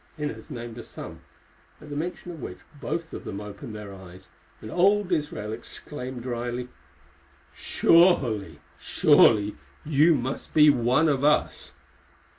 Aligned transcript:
Inez 0.17 0.49
named 0.49 0.79
a 0.79 0.83
sum, 0.83 1.19
at 1.79 1.91
the 1.91 1.95
mention 1.95 2.31
of 2.31 2.41
which 2.41 2.61
both 2.79 3.13
of 3.13 3.23
them 3.23 3.39
opened 3.39 3.75
their 3.75 3.93
eyes, 3.93 4.29
and 4.59 4.71
old 4.71 5.11
Israel 5.11 5.53
exclaimed 5.53 6.23
drily: 6.23 6.69
"Surely—surely 7.53 9.57
you 9.85 10.15
must 10.15 10.55
be 10.55 10.71
one 10.71 11.07
of 11.07 11.23
us." 11.23 11.73